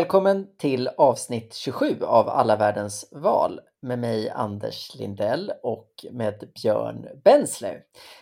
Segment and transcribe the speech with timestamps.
[0.00, 7.06] Välkommen till avsnitt 27 av Alla världens val med mig Anders Lindell och med Björn
[7.24, 7.80] Bensler.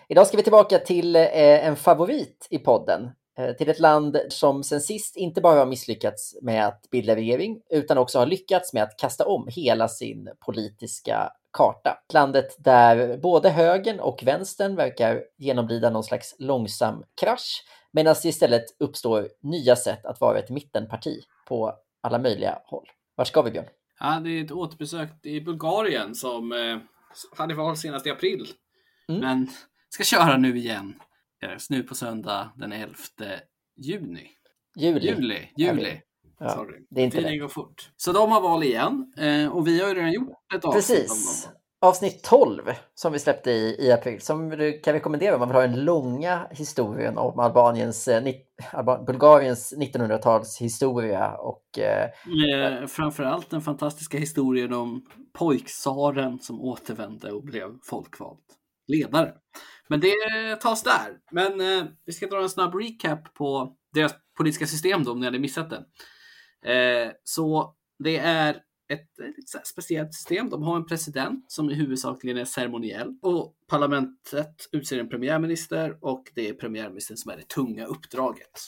[0.09, 3.11] Idag ska vi tillbaka till eh, en favorit i podden,
[3.59, 7.99] till ett land som sen sist inte bara har misslyckats med att bilda regering utan
[7.99, 11.99] också har lyckats med att kasta om hela sin politiska karta.
[12.13, 18.65] Landet där både högern och vänstern verkar genomlida någon slags långsam krasch medan det istället
[18.79, 22.87] uppstår nya sätt att vara ett mittenparti på alla möjliga håll.
[23.15, 23.67] Vart ska vi Björn?
[24.01, 26.79] Ja, det är ett återbesök i Bulgarien som eh,
[27.37, 28.47] hade val senast i april.
[29.09, 29.21] Mm.
[29.21, 29.49] Men
[29.89, 30.95] ska köra nu igen.
[31.71, 32.95] Nu på söndag den 11
[33.77, 34.31] juni.
[34.77, 35.07] Juli.
[35.07, 35.49] Juli.
[35.57, 36.01] Juli.
[36.41, 36.87] Ja, Sorry.
[36.91, 37.91] Det är inte Tiden går fort.
[37.97, 41.47] Så de har val igen eh, och vi har ju redan gjort ett avsnitt Precis.
[41.47, 42.63] om dem avsnitt 12
[42.95, 45.85] som vi släppte i, i april som du kan rekommendera om man vill ha den
[45.85, 48.35] långa historien om Albaniens, eh,
[48.73, 57.43] Alban, Bulgariens 1900-tals historia och eh, framförallt den fantastiska historien om pojksaren som återvände och
[57.43, 58.39] blev folkvald
[58.89, 59.35] ledare.
[59.89, 60.15] Men det
[60.61, 61.19] tas där.
[61.31, 65.27] Men eh, vi ska dra en snabb recap på deras politiska system då om ni
[65.27, 65.85] hade missat det.
[66.73, 68.55] Eh, så det är
[68.89, 70.51] ett, eh, ett speciellt system.
[70.51, 76.25] De har en president som i huvudsakligen är ceremoniell och parlamentet utser en premiärminister och
[76.35, 78.61] det är premiärministern som är det tunga uppdraget.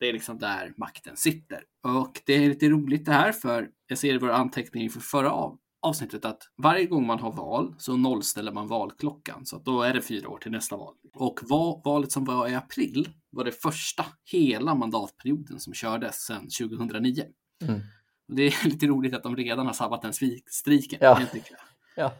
[0.00, 1.62] Det är liksom där makten sitter.
[1.82, 5.30] Och det är lite roligt det här för jag ser i våra anteckningar inför förra
[5.30, 9.82] av, avsnittet att varje gång man har val så nollställer man valklockan så att då
[9.82, 10.94] är det fyra år till nästa val.
[11.14, 16.48] Och val, valet som var i april var det första hela mandatperioden som kördes sedan
[16.60, 17.24] 2009.
[17.62, 17.80] Mm.
[18.28, 20.12] Och det är lite roligt att de redan har sabbat den
[20.46, 20.98] striken.
[21.02, 21.20] Ja.
[21.96, 22.12] ja.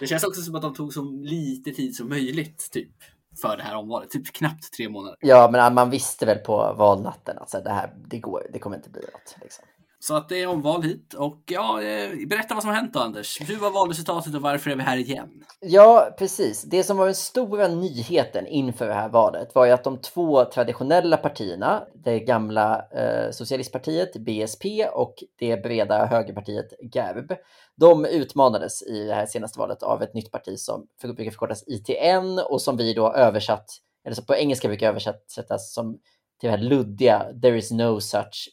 [0.00, 2.92] Det känns också som att de tog så lite tid som möjligt typ,
[3.42, 4.10] för det här omvalet.
[4.10, 5.16] Typ knappt tre månader.
[5.20, 8.90] Ja, men man visste väl på valnatten att det här det går, det kommer inte
[8.90, 9.36] bli något.
[9.42, 9.64] Liksom.
[10.04, 11.14] Så att det är omval hit.
[11.14, 13.40] Och ja, eh, berätta vad som har hänt då Anders.
[13.40, 15.44] Hur var valresultatet och varför är vi här igen?
[15.60, 16.62] Ja, precis.
[16.62, 20.44] Det som var den stora nyheten inför det här valet var ju att de två
[20.44, 27.32] traditionella partierna, det gamla eh, socialistpartiet BSP och det breda högerpartiet GERB,
[27.76, 32.38] de utmanades i det här senaste valet av ett nytt parti som brukar förkortas ITN
[32.38, 33.66] och som vi då översatt,
[34.04, 35.92] eller som på engelska brukar översättas som
[36.40, 38.48] till det här luddiga There is no such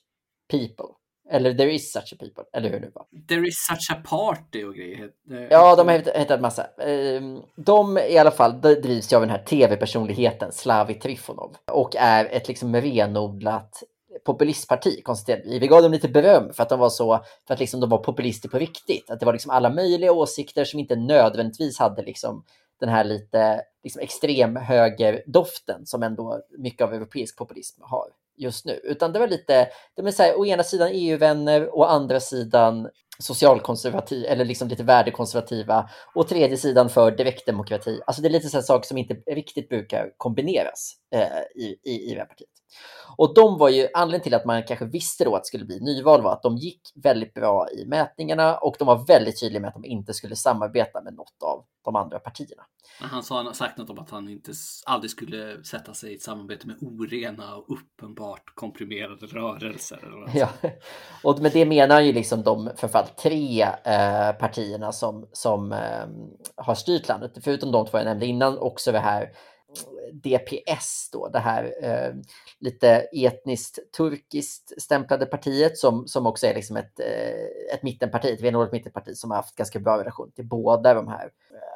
[0.51, 0.98] people.
[1.31, 3.05] Eller There is such a people, eller hur det var.
[3.27, 5.09] There is such a party och grejer.
[5.49, 6.65] Ja, de har hittat massa.
[6.65, 12.25] Ehm, de i alla fall drivs ju av den här tv-personligheten Slavi Trifonov och är
[12.25, 13.83] ett liksom renodlat
[14.25, 15.03] populistparti.
[15.45, 17.97] Vi gav dem lite beröm för att de var så, för att liksom de var
[17.97, 19.09] populister på riktigt.
[19.09, 22.43] Att det var liksom alla möjliga åsikter som inte nödvändigtvis hade liksom
[22.79, 28.07] den här lite liksom extrem högerdoften som ändå mycket av europeisk populism har
[28.39, 31.83] just nu, utan det var lite, det var så här, å ena sidan EU-vänner, å
[31.83, 32.89] andra sidan
[33.19, 38.01] socialkonservativ eller liksom lite värdekonservativa och tredje sidan för direktdemokrati.
[38.07, 42.13] Alltså det är lite sådana saker som inte riktigt brukar kombineras eh, i, i, i
[42.13, 42.49] det här partiet.
[43.17, 45.79] Och de var ju, anledningen till att man kanske visste då att det skulle bli
[45.79, 49.67] nyval var att de gick väldigt bra i mätningarna och de var väldigt tydliga med
[49.67, 52.63] att de inte skulle samarbeta med något av de andra partierna.
[53.01, 54.51] Han sa sagt något om att han inte
[54.85, 59.99] aldrig skulle sätta sig i ett samarbete med orena och uppenbart komprimerade rörelser.
[60.33, 60.49] ja,
[61.23, 66.07] och med det menar han ju liksom de framförallt tre eh, partierna som, som eh,
[66.55, 69.29] har styrt landet, förutom de två jag nämnde innan, också det här
[70.13, 72.13] DPS, då, det här eh,
[72.59, 78.41] lite etniskt turkiskt stämplade partiet som, som också är liksom ett, eh, ett mittenparti, ett
[78.41, 81.29] renodlat mittenparti som har haft ganska bra relation till båda de här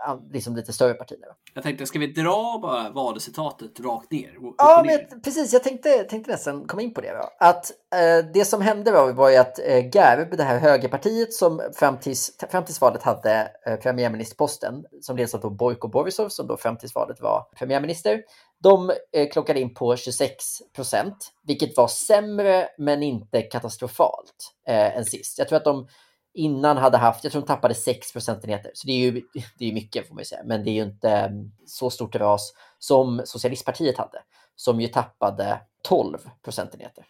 [0.08, 1.28] eh, liksom lite större partierna.
[1.54, 4.38] Jag tänkte, ska vi dra bara valcitatet rakt ner?
[4.58, 5.54] Ja, men, precis.
[5.54, 7.12] Jag tänkte, tänkte nästan komma in på det.
[7.12, 7.30] Då.
[7.40, 11.62] Att eh, det som hände var, var ju att eh, GERB, det här högerpartiet som
[11.74, 16.58] fram tills, fram tills valet hade eh, premiärministerposten, som leds av Bojko Borisov som då
[16.58, 18.23] fram tills valet var premiärminister,
[18.64, 20.44] de eh, klockade in på 26
[20.76, 25.38] procent, vilket var sämre men inte katastrofalt eh, än sist.
[25.38, 25.88] Jag tror att de
[26.34, 29.12] innan hade haft, jag tror de tappade 6 procentenheter, så det är ju
[29.58, 32.16] det är mycket får man ju säga, men det är ju inte mm, så stort
[32.16, 34.24] ras som Socialistpartiet hade,
[34.56, 37.06] som ju tappade 12 procentenheter.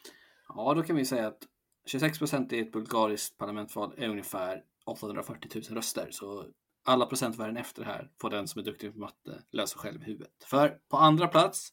[0.55, 1.39] Ja, då kan vi säga att
[1.85, 6.45] 26 procent i ett bulgariskt parlamentsval är ungefär 840 000 röster, så
[6.83, 10.05] alla procentvärden efter det här får den som är duktig på matte lösa själv i
[10.05, 10.43] huvudet.
[10.45, 11.69] För på andra plats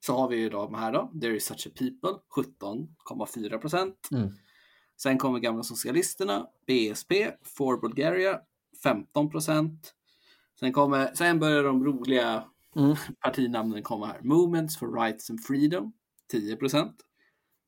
[0.00, 4.08] så har vi ju de här då, There is such a people, 17,4 procent.
[4.12, 4.30] Mm.
[4.96, 7.12] Sen kommer gamla socialisterna, BSP,
[7.42, 8.40] For Bulgaria,
[8.82, 9.94] 15 procent.
[10.60, 12.44] Sen, kommer, sen börjar de roliga
[12.76, 12.96] mm.
[13.20, 14.20] partinamnen komma här.
[14.22, 15.92] Movements for Rights and Freedom,
[16.32, 16.96] 10 procent.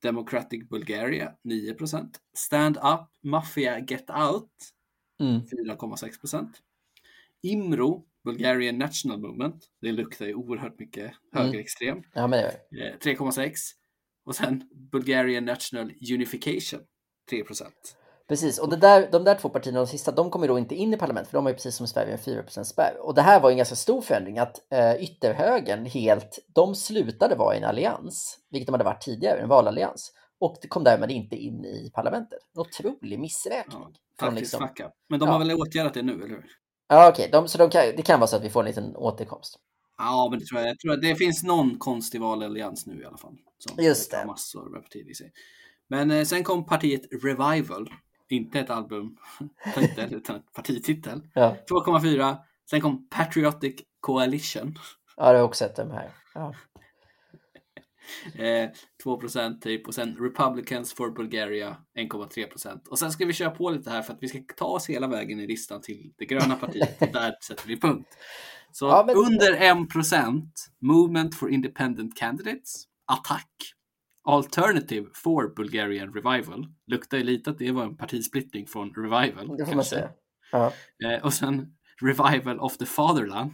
[0.03, 4.51] Democratic Bulgaria 9% Stand Up Mafia Get Out
[5.21, 5.41] Mm.
[5.47, 6.63] 4,6 procent.
[7.43, 13.53] IMRO, Bulgarian National Movement, det luktar ju oerhört mycket högerextrem, Ja, men det eh, 3,6.
[14.25, 14.63] Och sen
[14.93, 16.81] Bulgarian National Unification,
[17.31, 17.97] 3 procent.
[18.29, 20.95] Precis, och det där, de där två partierna, de sista, de kommer då inte in
[20.95, 22.97] i parlament, för de har ju precis som Sverige en 4% spärr.
[23.01, 27.35] Och det här var ju en ganska stor förändring, att eh, ytterhögern helt, de slutade
[27.35, 30.13] vara i en allians, vilket de hade varit tidigare, en valallians.
[30.41, 32.39] Och det kom därmed inte in i parlamentet.
[32.55, 33.79] En otrolig missräkning.
[33.81, 34.91] Ja, Faktiskt liksom-.
[35.09, 35.33] Men de Ja.
[35.33, 36.45] har väl åtgärdat det nu, eller hur?
[36.89, 38.97] Ja, okej, de, så de kan, det kan vara så att vi får en liten
[38.97, 39.59] återkomst.
[39.99, 40.71] Ja, men det tror jag.
[40.71, 43.37] Jag tror att det finns någon konstig valallians nu i alla fall.
[43.59, 44.25] Som Just det.
[44.27, 45.33] massor med partier i sig.
[45.89, 47.91] Men eh, sen kom partiet Revival.
[48.29, 51.21] Inte ett albumtitel, utan ett partititel.
[51.35, 52.37] Ja, 2,4.
[52.71, 54.79] Sen kom Patriotic Coalition.
[55.17, 56.11] ja det har också sett de här.
[56.35, 56.55] Ja.
[58.39, 58.69] Eh,
[59.05, 59.87] 2% typ.
[59.89, 62.89] Och sen Republicans for Bulgaria 1,3 procent.
[62.89, 65.07] Och sen ska vi köra på lite här för att vi ska ta oss hela
[65.07, 67.03] vägen i listan till det gröna partiet.
[67.03, 68.09] och där sätter vi punkt.
[68.73, 73.49] Så Ja, men- under 1 procent Movement for Independent Candidates, Attack,
[74.25, 76.67] Alternative for Bulgarian Revival.
[76.87, 79.57] Luktar ju lite att det var en partisplittring från Revival.
[79.59, 80.11] Det får man säga.
[80.53, 80.73] Ja.
[81.05, 83.53] Eh, och sen Revival of the Fatherland.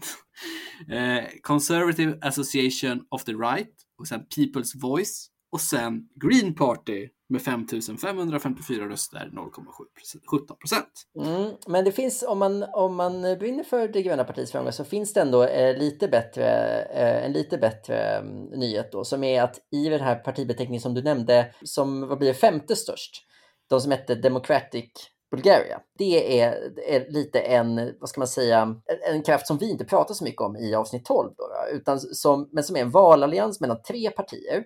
[0.88, 3.72] Eh, Conservative Association of the Right.
[4.02, 5.28] Och sen People's Voice.
[5.52, 10.92] Och sen Green Party med 5554 röster, 0,17 procent.
[11.20, 14.84] Mm, men det finns, om man, om man brinner för det gröna partiets framgång så
[14.84, 16.46] finns det ändå eh, lite bättre,
[16.82, 20.94] eh, en lite bättre mm, nyhet då, som är att i den här partibeteckningen som
[20.94, 23.26] du nämnde, som vad blir femte störst,
[23.70, 24.90] de som hette Democratic
[25.32, 29.70] Bulgaria, det är, är lite en, vad ska man säga, en, en kraft som vi
[29.70, 32.90] inte pratar så mycket om i avsnitt 12, då, utan som, men som är en
[32.90, 34.64] valallians mellan tre partier,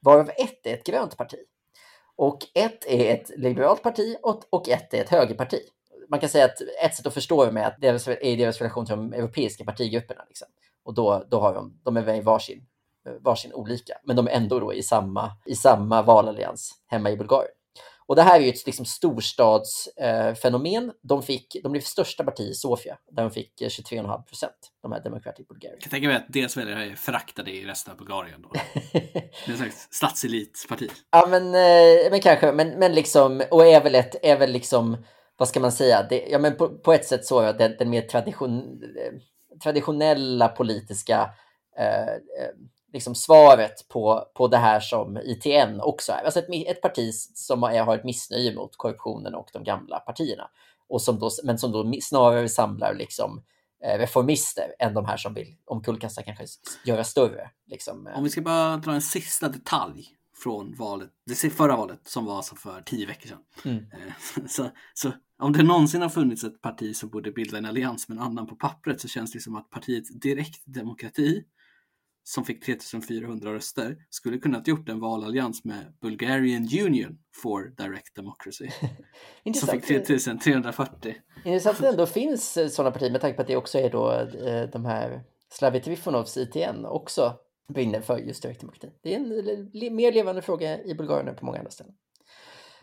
[0.00, 1.38] varav ett är ett grönt parti.
[2.16, 5.60] Och ett är ett liberalt parti och, och ett är ett högerparti.
[6.08, 8.86] Man kan säga att ett sätt att förstå det är att deras, är deras relation
[8.86, 10.24] till de europeiska partigrupperna.
[10.28, 10.48] Liksom.
[10.84, 12.66] Och då, då har de, de är väl varsin,
[13.20, 17.52] varsin olika, men de är ändå då i samma, i samma valallians hemma i Bulgarien.
[18.08, 20.88] Och det här är ju ett liksom, storstadsfenomen.
[20.88, 24.72] Eh, de, fick, de blev största parti i Sofia, där de fick eh, 23,5 procent,
[24.82, 25.76] de här Democratic Bulgaria.
[25.80, 28.42] Jag tänka mig att deras väljare är föraktade i resten av Bulgarien.
[28.42, 28.50] Då.
[28.92, 29.08] Det
[29.46, 30.90] är en slags statselitparti.
[31.10, 34.96] Ja, men, eh, men kanske, men, men liksom, och är väl ett, är väl liksom,
[35.36, 37.90] vad ska man säga, det, ja men på, på ett sätt så är den, den
[37.90, 39.12] mer tradition, eh,
[39.62, 41.30] traditionella politiska
[41.78, 42.50] eh, eh,
[42.92, 46.24] liksom svaret på, på det här som ITN också är.
[46.24, 50.50] Alltså ett, ett parti som har, ett missnöje mot korruptionen och de gamla partierna,
[50.88, 53.42] och som då, men som då snarare samlar liksom
[53.84, 56.44] eh, reformister än de här som vill omkullkasta kanske
[56.84, 57.50] göra större.
[57.66, 58.18] Liksom, eh.
[58.18, 60.08] Om vi ska bara dra en sista detalj
[60.42, 63.42] från valet, det förra valet som var alltså för tio veckor sedan.
[63.64, 63.76] Mm.
[63.76, 68.08] Eh, Så, så om det någonsin har funnits ett parti som borde bilda en allians
[68.08, 71.44] med en annan på pappret så känns det som att partiet Direkt Demokrati
[72.28, 78.70] som fick 3400 röster skulle kunnat gjort en valallians med Bulgarian Union for Direct Democracy
[79.54, 81.14] som fick 3340.
[81.44, 84.12] Intressant att det ändå finns sådana partier med tanke på att det också är då
[84.12, 85.22] eh, de här
[85.52, 87.34] Slavi Trifonovs ITN också
[87.68, 88.90] brinner för just direktdemokrati.
[89.02, 91.94] Det är en mer levande fråga i Bulgarien än på många andra ställen.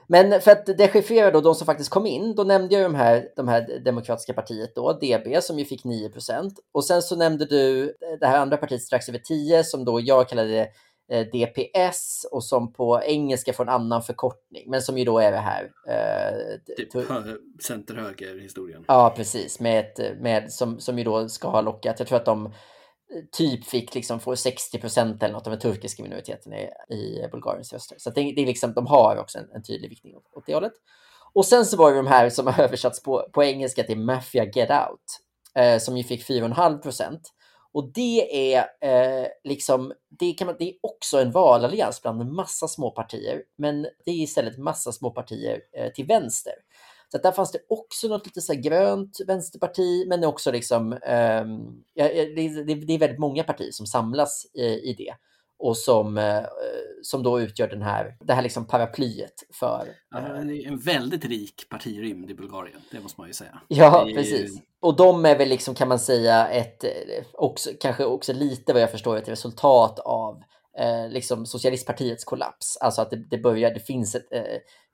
[0.07, 3.27] Men för att dechiffrera då de som faktiskt kom in, då nämnde jag de här,
[3.35, 7.93] de här demokratiska partiet då, DB, som ju fick 9% Och sen så nämnde du
[8.19, 10.67] det här andra partiet strax över 10 som då jag kallade
[11.11, 15.31] eh, DPS och som på engelska får en annan förkortning, men som ju då är
[15.31, 15.71] det här.
[15.87, 18.83] eh, Typ hö- center-höger-historien.
[18.87, 19.59] Ja, precis.
[19.59, 22.51] Med ett, med, som, som ju då ska ha lockat, jag tror att de eh,
[23.31, 27.73] typ fick liksom få 60 procent eller något av den turkiska minoriteten i, i Bulgariens
[27.73, 27.97] röster.
[27.99, 30.53] Så det, det är liksom, de har också en, en tydlig viktning åt, åt det
[30.53, 30.73] hållet.
[31.33, 34.45] Och sen så var det de här som har översatts på, på engelska till Mafia
[34.45, 35.19] Get Out,
[35.55, 37.33] eh, som ju fick 4,5 procent.
[37.73, 42.35] Och det är eh, liksom, det, kan man, det är också en valallians bland en
[42.35, 46.53] massa små partier, men det är istället massa små partier eh, till vänster.
[47.13, 50.97] Så där fanns det också något lite så grönt vänsterparti, men också liksom,
[51.93, 55.13] ja, det, det, är väldigt många partier som samlas i, i det
[55.63, 56.43] och som, eh,
[57.01, 59.87] som då utgör den här, det här liksom paraplyet för...
[60.09, 63.61] Ja, eh, en väldigt rik partirymd i Bulgarien, det måste man ju säga.
[63.67, 64.61] Ja, är- precis.
[64.79, 66.89] Och de är väl liksom kan man säga ett, eh,
[67.33, 70.43] också, kanske också lite vad jag förstår ett resultat av
[70.77, 72.77] eh, liksom socialistpartiets kollaps.
[72.77, 74.41] Alltså att det, det börjar, det finns ett, eh,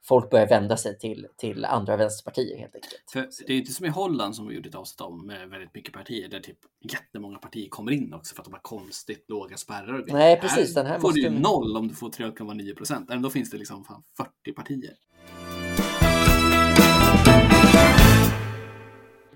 [0.08, 3.04] folk börjar vända sig till, till andra vänsterpartier helt enkelt.
[3.12, 5.74] För det är inte som i Holland som vi gjorde ett avsnitt om med väldigt
[5.74, 6.58] mycket partier där typ
[6.92, 10.06] jättemånga partier kommer in också för att de har konstigt låga spärrar.
[10.08, 10.74] Nej, precis.
[10.74, 11.22] Den här får måste...
[11.22, 13.10] du noll om du får 3,9 procent.
[13.10, 14.94] Ändå finns det liksom fan 40 partier.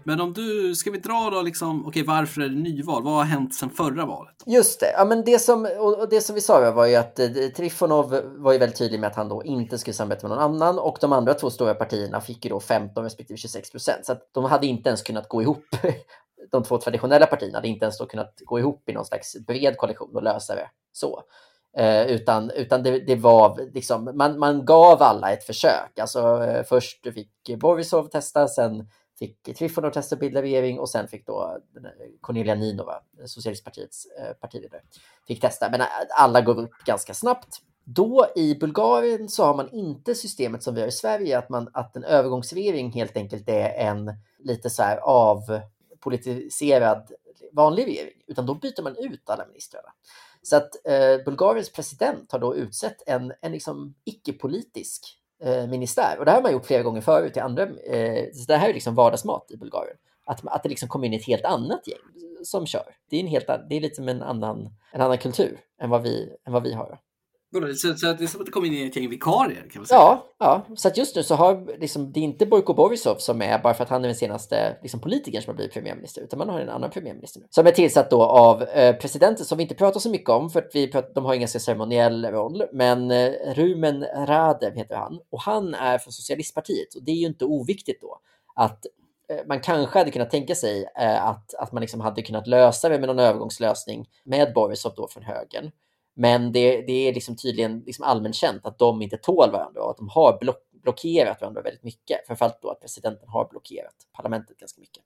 [0.04, 3.04] Men om du, ska vi dra då liksom, okej varför är det nyval?
[3.04, 4.36] Vad har hänt sedan förra valet?
[4.46, 7.28] Just det, ja, men det som, och det som vi sa var ju att eh,
[7.56, 10.80] Trifonov var ju väldigt tydlig med att han då inte skulle samarbeta med någon annan
[10.80, 14.06] och de andra två stora partierna fick ju då 15 respektive 26 procent.
[14.06, 15.66] Så att de hade inte ens kunnat gå ihop.
[16.52, 19.78] De två traditionella partierna hade inte ens då kunnat gå ihop i någon slags bred
[19.78, 21.24] koalition och lösa det så.
[21.78, 26.00] Eh, utan utan det, det var liksom, man, man gav alla ett försök.
[26.00, 28.88] Alltså eh, först fick Borisov testa, sen
[29.20, 31.58] fick Trifonov testa att bilda regering och sen fick då
[32.22, 34.82] Cornelia Ninova, Socialistpartiets eh, partiledare,
[35.28, 35.70] fick testa.
[35.72, 37.62] Men eh, alla går upp ganska snabbt.
[37.84, 41.70] Då i Bulgarien så har man inte systemet som vi har i Sverige, att, man,
[41.74, 47.12] att en övergångsregering helt enkelt är en lite så här avpolitiserad
[47.52, 49.90] vanlig regering, utan då byter man ut alla ministrarna.
[50.42, 56.16] Så att eh, Bulgariens president har då utsett en, en liksom icke-politisk eh, ministär.
[56.20, 58.70] Och det här har man gjort flera gånger förut i andra, eh, så det här
[58.70, 59.98] är liksom vardagsmat i Bulgarien.
[60.26, 61.98] Att, att det liksom kommer in ett helt annat gäng
[62.44, 62.96] som kör.
[63.10, 66.02] Det är, en helt, det är lite som en annan, en annan kultur än vad
[66.02, 67.00] vi, än vad vi har.
[67.54, 70.00] Så, så det är som att det kommer in ett gäng vikarier kan man säga?
[70.00, 70.66] Ja, ja.
[70.76, 73.74] så att just nu så har liksom, det är inte Bojko Borisov som är, bara
[73.74, 76.60] för att han är den senaste liksom, politikern som har blivit premiärminister, utan man har
[76.60, 77.48] en annan premiärminister nu.
[77.50, 80.60] Som är tillsatt då av eh, presidenten som vi inte pratar så mycket om, för
[80.60, 85.42] att vi pratar, de har ingen ceremoniell roll, men eh, Rumen Radev heter han, och
[85.42, 88.20] han är från Socialistpartiet, och det är ju inte oviktigt då
[88.56, 88.86] att
[89.30, 92.90] eh, man kanske hade kunnat tänka sig eh, att, att man liksom hade kunnat lösa
[92.90, 95.72] det med någon övergångslösning med Borisov då från högern.
[96.16, 99.92] Men det, det är liksom tydligen liksom allmänt känt att de inte tål varandra och
[99.92, 102.28] att de har block, blockerat varandra väldigt mycket.
[102.28, 105.04] Framförallt då att presidenten har blockerat parlamentet ganska mycket.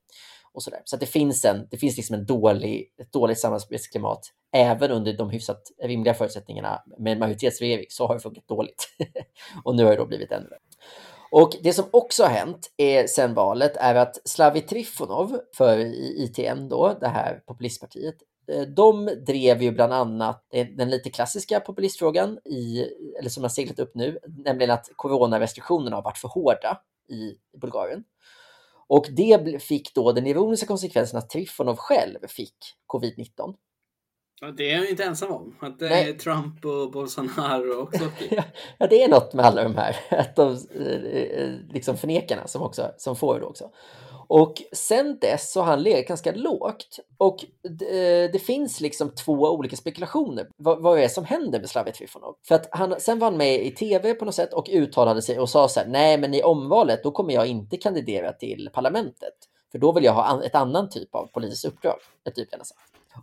[0.53, 0.81] Och så där.
[0.85, 5.13] så att det finns, en, det finns liksom en dålig, ett dåligt samarbetsklimat även under
[5.13, 8.89] de hyfsat rimliga förutsättningarna med en majoritetsregering så har det funkat dåligt.
[9.63, 10.59] och nu har det då blivit ännu värre.
[11.31, 15.77] Och det som också har hänt är, sen valet är att Slavi Trifonov för
[16.23, 18.15] ITN, då, det här populistpartiet,
[18.75, 20.45] de drev ju bland annat
[20.77, 22.85] den lite klassiska populistfrågan, i,
[23.19, 28.03] eller som har seglat upp nu, nämligen att coronarestriktionerna har varit för hårda i Bulgarien.
[28.87, 32.55] Och det fick då den ironiska konsekvensen att Trifonov själv fick
[32.93, 33.55] covid-19.
[34.41, 35.55] Ja, det är han inte ensam om.
[35.59, 38.11] Att det är Trump och Bolsonaro också.
[38.77, 42.91] ja, det är något med alla de här, att de, eh, liksom förnekarna som, också,
[42.97, 43.71] som får det också.
[44.27, 46.99] Och sen dess så har han legat ganska lågt.
[47.17, 47.45] Och
[47.79, 51.93] det, det finns liksom två olika spekulationer vad, vad är det som händer med Slavoj
[51.93, 52.35] Trifonov.
[52.47, 55.39] För att han, sen var han med i tv på något sätt och uttalade sig
[55.39, 59.33] och sa så här, nej men i omvalet då kommer jag inte kandidera till parlamentet.
[59.71, 61.97] För då vill jag ha ett annan typ av politiskt uppdrag.
[62.27, 62.49] Ett typ.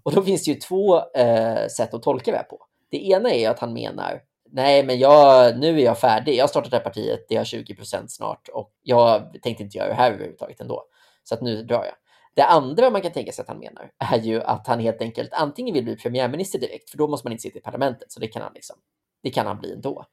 [0.02, 2.58] Och då finns det ju två eh, sätt att tolka det här på.
[2.90, 4.20] Det ena är att han menar
[4.54, 6.36] nej, men jag, nu är jag färdig.
[6.36, 9.78] Jag har startat det här partiet, det har 20 procent snart och jag tänkte inte
[9.78, 10.84] göra det här överhuvudtaget ändå.
[11.24, 11.94] Så att nu drar jag.
[12.34, 15.32] Det andra man kan tänka sig att han menar är ju att han helt enkelt
[15.32, 18.28] antingen vill bli premiärminister direkt, för då måste man inte sitta i parlamentet, så det
[18.28, 18.76] kan han liksom.
[19.22, 20.04] Det kan han bli ändå.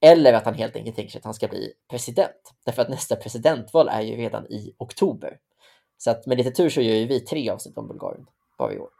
[0.00, 2.54] Eller att han helt enkelt tänker sig att han ska bli president.
[2.64, 5.38] Därför att nästa presidentval är ju redan i oktober.
[5.98, 8.26] Så att med lite tur så gör ju vi tre avsnitt om Bulgarien
[8.58, 8.90] bara i år.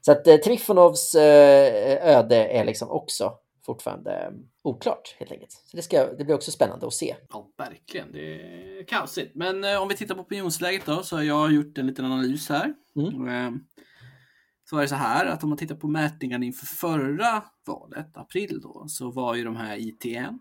[0.00, 3.34] Så att eh, Trifonovs eh, öde är liksom också
[3.66, 4.30] fortfarande eh,
[4.68, 5.52] oklart helt enkelt.
[5.52, 7.16] Så det, ska, det blir också spännande att se.
[7.28, 8.12] Ja, verkligen.
[8.12, 9.34] Det är kaosigt.
[9.34, 12.48] Men eh, om vi tittar på opinionsläget då så har jag gjort en liten analys
[12.48, 12.74] här.
[12.96, 13.28] Mm.
[13.28, 13.60] Eh,
[14.70, 18.60] så var det så här att om man tittar på mätningarna inför förra valet, april
[18.62, 20.38] då, så var ju de här ITN,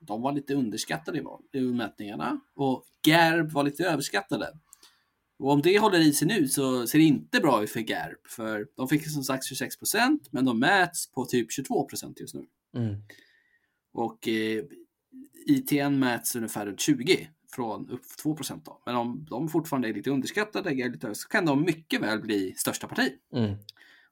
[0.00, 4.52] de var lite underskattade i, val, i mätningarna och GERB var lite överskattade.
[5.38, 8.18] Och om det håller i sig nu så ser det inte bra ut för GERB,
[8.28, 12.34] för de fick som sagt 26 procent, men de mäts på typ 22 procent just
[12.34, 12.46] nu.
[12.76, 12.96] Mm.
[13.92, 14.64] Och eh,
[15.46, 18.82] ITN mäts ungefär runt 20 från upp 2 då.
[18.86, 22.88] Men om de fortfarande är lite underskattade lite, så kan de mycket väl bli största
[22.88, 23.12] parti.
[23.34, 23.56] Mm.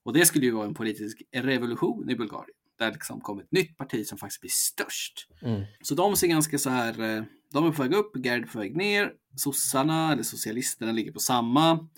[0.02, 2.56] Och det skulle ju vara en politisk revolution i Bulgarien.
[2.78, 5.28] Där det liksom kommer ett nytt parti som faktiskt blir störst.
[5.42, 5.62] Mm.
[5.82, 8.58] Så de ser ganska så här, eh, de är på väg upp, Gerd är på
[8.58, 9.12] väg ner.
[9.36, 11.88] Sossarna, eller socialisterna, ligger på samma.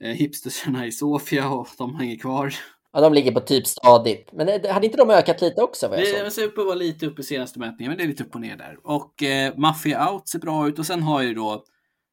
[0.00, 2.54] Eh, hipstersarna i Sofia och de hänger kvar.
[2.96, 4.32] Ja, de ligger på typ stadigt.
[4.32, 5.88] Men det, hade inte de ökat lite också?
[5.88, 8.24] Vad jag det upp att vara lite upp i senaste mätningen, men det är lite
[8.24, 8.78] upp och ner där.
[8.84, 11.64] Och eh, Mafia Out ser bra ut och sen har ju då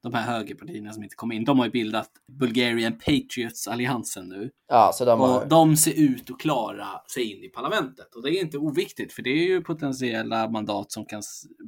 [0.04, 2.10] de här högerpartierna som inte kom in, de har ju bildat
[2.40, 4.50] Bulgarian Patriots-alliansen nu.
[4.68, 5.42] Ja, så de har...
[5.42, 8.16] Och de ser ut att klara sig in i parlamentet.
[8.16, 11.22] Och det är inte oviktigt, för det är ju potentiella mandat som kan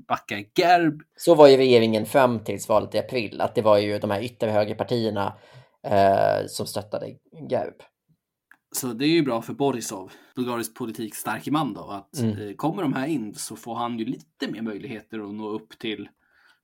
[0.07, 1.01] backa Gerb.
[1.17, 4.23] Så var ju regeringen fram till valet i april, att det var ju de här
[4.23, 5.33] ytterhögerpartierna
[5.87, 7.07] eh, som stöttade
[7.49, 7.81] Gerb.
[8.75, 12.39] Så det är ju bra för Borisov, bulgarisk politik starke man då, att mm.
[12.39, 15.79] eh, kommer de här in så får han ju lite mer möjligheter att nå upp
[15.79, 16.09] till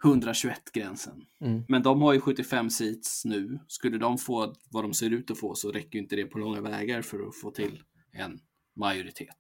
[0.03, 1.25] 121-gränsen.
[1.41, 1.63] Mm.
[1.68, 3.60] Men de har ju 75 seats nu.
[3.68, 6.62] Skulle de få vad de ser ut att få så räcker inte det på långa
[6.62, 8.39] vägar för att få till en
[8.75, 9.38] majoritet.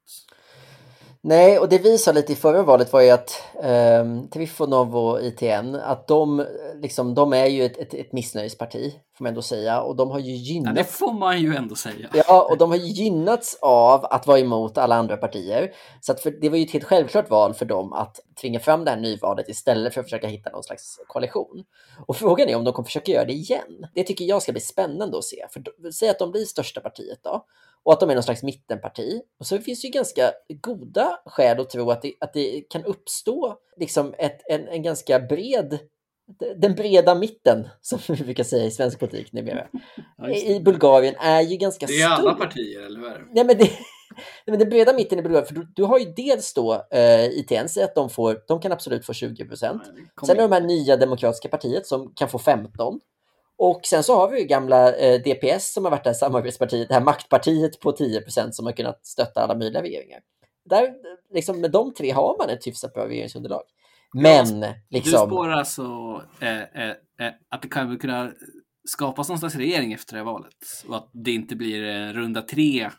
[1.23, 5.21] Nej, och det vi sa lite i förra valet var ju att eh, Trifonov och
[5.21, 9.81] ITN, att de, liksom, de är ju ett, ett, ett missnöjesparti, får man ändå säga.
[9.81, 10.77] Och de har ju gynnats...
[10.77, 12.09] Ja, det får man ju ändå säga.
[12.13, 15.71] Ja, och de har ju gynnats av att vara emot alla andra partier.
[16.01, 18.91] Så för, det var ju ett helt självklart val för dem att tvinga fram det
[18.91, 21.63] här nyvalet istället för att försöka hitta någon slags koalition.
[22.07, 23.87] Och frågan är om de kommer försöka göra det igen.
[23.93, 25.45] Det tycker jag ska bli spännande att se.
[25.49, 27.45] För säg att de blir största partiet då
[27.85, 29.21] och att de är någon slags mittenparti.
[29.39, 32.85] Och så finns det ju ganska goda skäl att tro att det, att det kan
[32.85, 35.79] uppstå liksom ett, en, en ganska bred
[36.55, 39.67] den breda mitten, som vi brukar säga i svensk politik numera,
[40.17, 41.97] ja, i Bulgarien är ju ganska stor.
[41.97, 43.27] Det är alla partier, eller hur?
[43.33, 43.69] Nej, men, det,
[44.45, 47.77] men den breda mitten i Bulgarien, för du, du har ju dels då eh, ITNC,
[47.83, 49.81] att de, får, de kan absolut få 20 procent.
[50.25, 52.99] Sen är de här nya demokratiska partiet som kan få 15.
[53.63, 56.87] Och sen så har vi ju gamla eh, DPS som har varit det här samarbetspartiet,
[56.87, 60.19] det här maktpartiet på 10% som har kunnat stötta alla möjliga regeringar.
[60.69, 60.93] Där,
[61.33, 63.61] liksom, med de tre har man ett hyfsat bra regeringsunderlag.
[64.13, 65.29] Men liksom...
[65.29, 65.83] Du spårar alltså
[66.39, 66.89] eh, eh,
[67.19, 68.31] eh, att det kan kunna
[68.89, 72.41] skapas någon slags regering efter det här valet och att det inte blir en runda
[72.41, 72.89] tre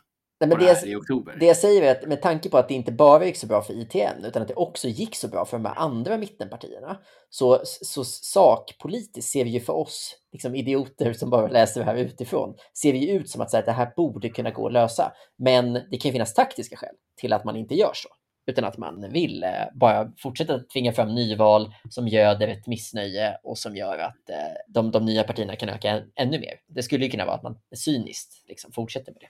[0.47, 1.37] Nej, men det, jag, i oktober.
[1.39, 3.61] det jag säger är att med tanke på att det inte bara gick så bra
[3.61, 6.97] för ITN utan att det också gick så bra för de här andra mittenpartierna
[7.29, 11.95] så, så sakpolitiskt ser vi ju för oss liksom idioter som bara läser det här
[11.95, 15.11] utifrån ser vi ut som att, så att det här borde kunna gå att lösa.
[15.37, 18.09] Men det kan ju finnas taktiska skäl till att man inte gör så
[18.45, 23.57] utan att man vill eh, bara fortsätta tvinga fram nyval som göder ett missnöje och
[23.57, 26.59] som gör att eh, de, de nya partierna kan öka ännu mer.
[26.67, 29.29] Det skulle ju kunna vara att man cyniskt liksom fortsätter med det.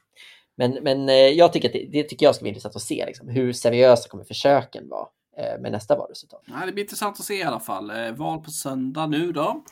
[0.56, 3.06] Men, men eh, jag tycker det, det, tycker jag ska bli intressant att se.
[3.06, 6.42] Liksom, hur seriösa kommer försöken vara eh, med nästa valresultat?
[6.46, 7.89] Ja, det blir intressant att se i alla fall.
[7.89, 9.63] Eh, val på söndag nu då.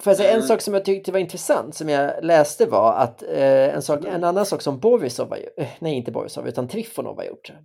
[0.00, 3.22] Får jag säga en sak som jag tyckte var intressant som jag läste var att
[3.22, 7.24] en, sak, en annan sak som Borisov har gjort, nej inte Borisov utan Trifonov har
[7.24, 7.56] gjort, Eh,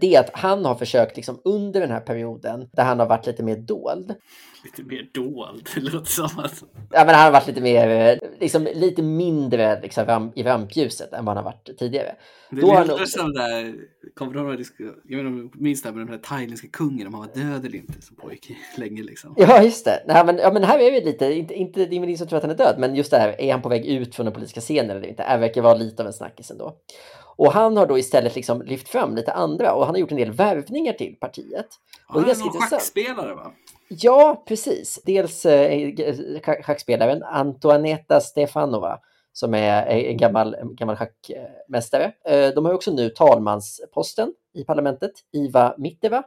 [0.00, 3.26] det är att han har försökt liksom under den här perioden där han har varit
[3.26, 4.14] lite mer dold.
[4.64, 6.62] Lite mer dold, det låter som att...
[6.90, 11.36] Ja, men han har varit lite mer, liksom lite mindre liksom, i rampljuset än vad
[11.36, 12.14] han har varit tidigare.
[12.50, 13.18] Det Då låter också...
[13.18, 13.74] som där,
[14.14, 14.64] kommer du ihåg,
[15.08, 17.78] jag menar, minns det här med den här thailändska kungen, om han var död eller
[17.78, 19.34] inte som pojk länge liksom.
[19.36, 20.02] Ja, just det.
[20.06, 22.36] Nej, men, ja, men här är vi lite, inte, inte det är ingen som tror
[22.36, 24.32] att han är död, men just det här, är han på väg ut från den
[24.34, 25.32] politiska scenen eller inte?
[25.32, 26.76] Det verkar vara lite av en snackis ändå.
[27.42, 30.16] Och han har då istället liksom lyft fram lite andra och han har gjort en
[30.16, 31.66] del värvningar till partiet.
[32.08, 33.52] Ja, och det är någon schackspelare va?
[33.88, 35.02] Ja, precis.
[35.04, 35.90] Dels eh,
[36.40, 38.98] schackspelaren Antoaneta Stefanova
[39.32, 42.12] som är en gammal, gammal schackmästare.
[42.24, 46.22] Eh, de har också nu talmansposten i parlamentet, Iva Miteva.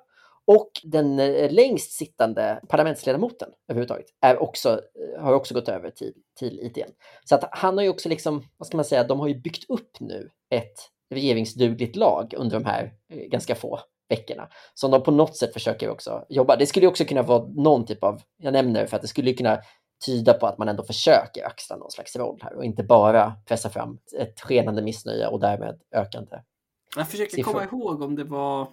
[0.48, 6.14] Och den eh, längst sittande parlamentsledamoten överhuvudtaget är också, eh, har också gått över till,
[6.40, 6.92] till ITN.
[7.24, 9.70] Så att han har ju också liksom, vad ska man säga, de har ju byggt
[9.70, 14.50] upp nu ett regeringsdugligt lag under de här eh, ganska få veckorna.
[14.74, 16.56] Som de på något sätt försöker också jobba.
[16.56, 19.34] Det skulle också kunna vara någon typ av, jag nämner det för att det skulle
[19.34, 19.60] kunna
[20.06, 23.70] tyda på att man ändå försöker axla någon slags roll här och inte bara pressa
[23.70, 26.38] fram ett skenande missnöje och därmed ökande
[26.96, 27.52] Jag försöker siffror.
[27.54, 28.68] komma ihåg om det var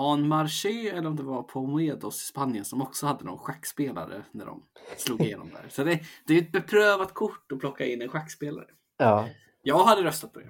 [0.00, 4.46] En Marché eller om det var Pomoedos i Spanien som också hade någon schackspelare när
[4.46, 4.62] de
[4.96, 5.68] slog igenom där.
[5.68, 8.66] Så det, det är ett beprövat kort att plocka in en schackspelare.
[8.98, 9.28] Ja.
[9.62, 10.46] Jag hade röstat på det.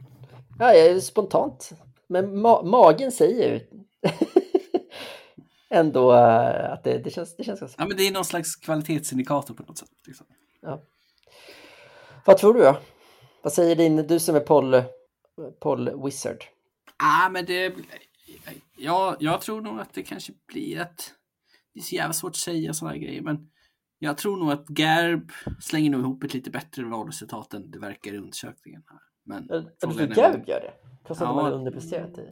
[0.59, 1.70] Ja, spontant.
[2.07, 3.66] Men ma magen säger
[5.70, 8.57] ändå uh, att det, det, känns, det känns ganska Ja, men det är någon slags
[8.57, 9.88] kvalitetsindikator på något sätt.
[10.07, 10.27] Liksom.
[10.61, 10.83] Ja.
[12.25, 12.77] Vad tror du då?
[13.42, 14.83] Vad säger din, du som är Paul,
[15.61, 16.44] Paul Wizard?
[16.99, 17.75] Ja, men det...
[18.77, 21.12] Ja, jag tror nog att det kanske blir ett...
[21.75, 23.51] Det är så jävla svårt att säga sådana här grejer, men
[24.03, 28.15] jag tror nog att Gerb slänger nog ihop ett lite bättre valresultat än det verkar
[28.15, 28.83] i undersökningen.
[28.87, 29.01] Här.
[29.25, 30.73] Men jag, jag tror Gerb gör det?
[31.07, 32.29] Trots att ja, de har underpresterat i...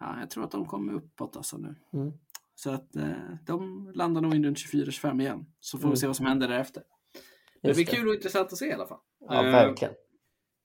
[0.00, 1.74] Ja, jag tror att de kommer uppåt alltså nu.
[1.92, 2.12] Mm.
[2.54, 3.10] Så att eh,
[3.46, 5.46] de landar nog in runt 24-25 igen.
[5.60, 5.90] Så får mm.
[5.90, 6.82] vi se vad som händer därefter.
[7.62, 9.00] Det blir kul och intressant att se i alla fall.
[9.20, 9.94] Ja, verkligen.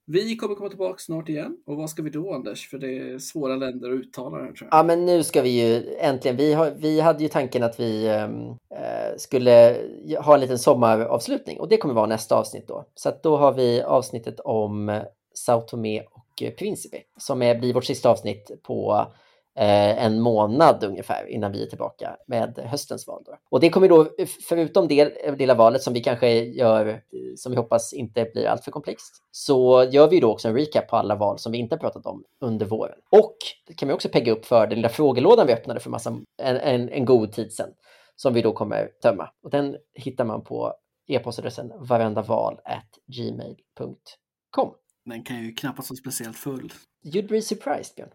[0.06, 1.58] Vi kommer komma tillbaka snart igen.
[1.66, 2.70] Och vad ska vi då Anders?
[2.70, 4.80] För det är svåra länder att uttala det här, tror jag.
[4.80, 6.38] Ja, men nu ska vi ju äntligen.
[6.38, 9.78] Vi, har, vi hade ju tanken att vi ehm, eh, skulle
[10.20, 12.86] ha en liten sommaravslutning och det kommer vara nästa avsnitt då.
[12.96, 15.02] Så att då har vi avsnittet om
[15.34, 19.08] Sao Tomé och Principe som är, blir vårt sista avsnitt på
[19.56, 23.24] en månad ungefär innan vi är tillbaka med höstens val.
[23.26, 23.38] Då.
[23.50, 24.08] Och det kommer då,
[24.50, 27.02] förutom det lilla valet som vi kanske gör,
[27.38, 30.96] som vi hoppas inte blir alltför komplext, så gör vi då också en recap på
[30.96, 33.00] alla val som vi inte pratat om under våren.
[33.10, 33.38] Och
[33.68, 36.10] det kan vi också pegga upp för den lilla frågelådan vi öppnade för massa,
[36.42, 37.70] en, en, en god tid sedan,
[38.16, 39.30] som vi då kommer tömma.
[39.44, 40.74] Och den hittar man på
[41.08, 44.74] e-postadressen varendaval@gmail.com.
[45.06, 46.74] Den kan ju knappast vara speciellt full.
[47.06, 48.10] You'd be surprised, Björn.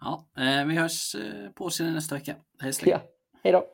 [0.00, 2.36] Ja, eh, vi hörs eh, på oss nästa vecka.
[2.60, 2.96] Hej så länge.
[2.96, 3.02] Ja,
[3.42, 3.64] hej då.